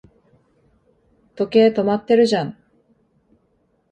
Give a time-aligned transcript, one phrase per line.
[1.35, 2.57] 時計、止まってるじゃん